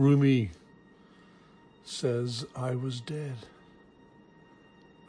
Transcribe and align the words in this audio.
Rumi 0.00 0.50
says, 1.84 2.46
I 2.56 2.74
was 2.74 3.02
dead. 3.02 3.36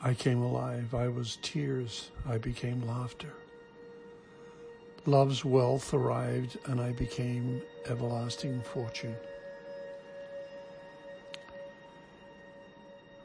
I 0.04 0.14
came 0.14 0.42
alive. 0.42 0.94
I 0.94 1.08
was 1.08 1.38
tears. 1.42 2.12
I 2.28 2.38
became 2.38 2.86
laughter. 2.86 3.32
Love's 5.06 5.46
wealth 5.46 5.94
arrived 5.94 6.58
and 6.66 6.82
I 6.82 6.92
became 6.92 7.62
everlasting 7.88 8.62
fortune. 8.64 9.16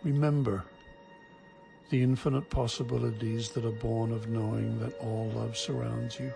Remember 0.04 0.62
the 1.90 2.00
infinite 2.00 2.48
possibilities 2.48 3.50
that 3.50 3.64
are 3.64 3.70
born 3.72 4.12
of 4.12 4.28
knowing 4.28 4.78
that 4.78 4.96
all 5.00 5.32
love 5.34 5.56
surrounds 5.56 6.20
you, 6.20 6.32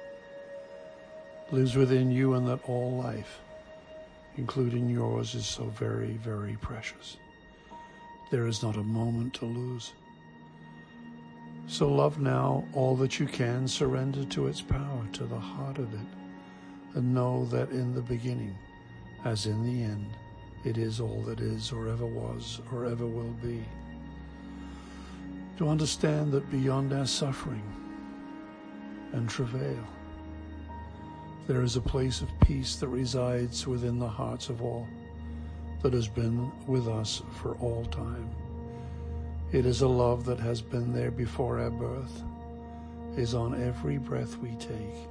lives 1.53 1.77
within 1.77 2.11
you, 2.11 2.35
and 2.35 2.49
that 2.49 2.65
all 2.65 2.97
life, 2.97 3.39
including 4.37 4.89
yours, 4.89 5.35
is 5.35 5.47
so 5.47 5.65
very, 5.65 6.13
very 6.13 6.57
precious. 6.61 7.17
There 8.31 8.47
is 8.47 8.63
not 8.63 8.77
a 8.77 8.83
moment 8.83 9.35
to 9.35 9.45
lose. 9.45 9.93
So 11.67 11.89
love 11.89 12.19
now 12.19 12.65
all 12.73 12.97
that 12.97 13.21
you 13.21 13.27
can, 13.27 13.69
surrender 13.69 14.25
to 14.25 14.47
its 14.47 14.61
power, 14.61 15.07
to 15.13 15.25
the 15.25 15.39
heart 15.39 15.79
of 15.79 15.93
it, 15.95 16.07
and 16.95 17.15
know 17.15 17.45
that 17.47 17.71
in 17.71 17.95
the 17.95 18.03
beginning, 18.03 18.57
as 19.25 19.47
in 19.47 19.63
the 19.63 19.83
end, 19.83 20.07
it 20.65 20.79
is 20.79 21.01
all 21.01 21.23
that 21.23 21.41
is, 21.41 21.73
or 21.73 21.89
ever 21.89 22.07
was, 22.07 22.61
or 22.73 22.87
ever 22.87 23.07
will 23.07 23.35
be. 23.43 23.65
To 25.59 25.69
understand 25.69 26.33
that 26.33 26.51
beyond 26.51 26.93
our 26.93 27.07
suffering 27.07 27.63
and 29.13 29.29
travail, 29.29 29.87
there 31.47 31.63
is 31.63 31.77
a 31.77 31.81
place 31.81 32.21
of 32.21 32.29
peace 32.41 32.77
that 32.77 32.89
resides 32.89 33.67
within 33.67 33.99
the 33.99 34.09
hearts 34.09 34.49
of 34.49 34.63
all, 34.63 34.87
that 35.83 35.93
has 35.93 36.09
been 36.09 36.51
with 36.67 36.87
us 36.89 37.23
for 37.41 37.55
all 37.57 37.85
time. 37.87 38.29
It 39.53 39.67
is 39.67 39.81
a 39.81 39.89
love 39.89 40.25
that 40.27 40.39
has 40.39 40.61
been 40.61 40.93
there 40.93 41.11
before 41.11 41.59
our 41.59 41.71
birth, 41.71 42.23
is 43.17 43.35
on 43.35 43.61
every 43.61 43.99
breath 43.99 44.37
we 44.39 44.51
take 44.57 45.09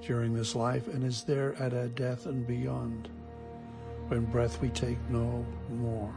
during 0.00 0.34
this 0.34 0.54
life, 0.54 0.88
and 0.88 1.04
is 1.04 1.24
there 1.24 1.54
at 1.56 1.74
our 1.74 1.88
death 1.88 2.26
and 2.26 2.46
beyond, 2.46 3.08
when 4.08 4.24
breath 4.26 4.60
we 4.62 4.68
take 4.70 4.98
no 5.10 5.44
more. 5.70 6.14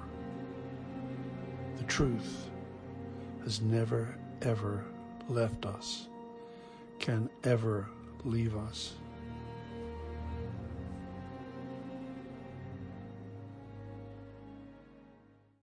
The 1.77 1.83
truth 1.83 2.49
has 3.43 3.61
never, 3.61 4.15
ever 4.41 4.85
left 5.29 5.65
us, 5.65 6.07
can 6.99 7.29
ever 7.43 7.87
leave 8.23 8.55
us. 8.55 8.95